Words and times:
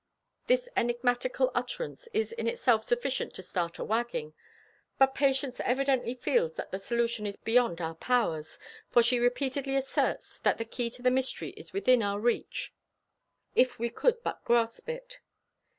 This 0.47 0.67
enigmatical 0.75 1.51
utterance 1.53 2.07
is 2.11 2.31
in 2.31 2.47
itself 2.47 2.83
sufficient 2.83 3.35
to 3.35 3.43
start 3.43 3.77
a 3.77 3.83
"wagging," 3.83 4.33
but 4.97 5.13
Patience 5.13 5.59
evidently 5.63 6.15
feels 6.15 6.55
that 6.55 6.71
the 6.71 6.79
solution 6.79 7.27
is 7.27 7.35
beyond 7.35 7.79
our 7.79 7.93
powers: 7.93 8.57
for 8.89 9.03
she 9.03 9.19
repeatedly 9.19 9.75
asserts 9.75 10.39
that 10.39 10.57
the 10.57 10.65
key 10.65 10.89
to 10.89 11.03
the 11.03 11.11
mystery 11.11 11.51
is 11.51 11.71
within 11.71 12.01
our 12.01 12.19
reach 12.19 12.73
if 13.53 13.77
we 13.77 13.91
could 13.91 14.23
but 14.23 14.43
grasp 14.43 14.89
it. 14.89 15.19